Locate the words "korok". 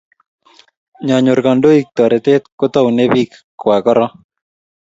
3.85-4.13